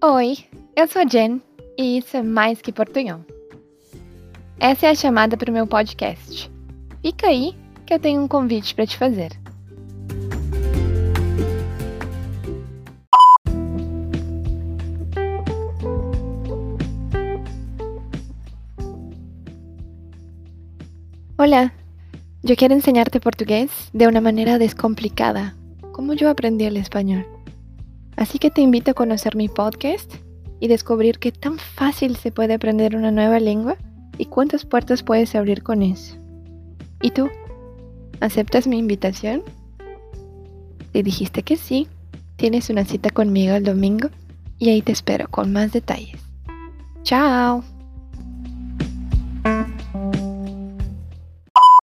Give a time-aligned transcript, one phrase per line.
[0.00, 0.38] Oi,
[0.76, 1.42] eu sou a Jen
[1.76, 3.18] e isso é mais que portunhol.
[4.60, 6.48] Essa é a chamada para o meu podcast.
[7.02, 7.52] Fica aí
[7.84, 9.32] que eu tenho um convite para te fazer.
[21.36, 21.72] Hola,
[22.44, 25.56] yo quiero enseñarte portugués de una manera descomplicada,
[25.90, 27.37] como yo aprendí el español.
[28.18, 30.12] Así que te invito a conocer mi podcast
[30.58, 33.76] y descubrir qué tan fácil se puede aprender una nueva lengua
[34.18, 36.16] y cuántas puertas puedes abrir con eso.
[37.00, 37.28] ¿Y tú?
[38.18, 39.44] ¿Aceptas mi invitación?
[40.92, 41.86] Si dijiste que sí,
[42.34, 44.08] tienes una cita conmigo el domingo
[44.58, 46.20] y ahí te espero con más detalles.
[47.04, 47.62] ¡Chao!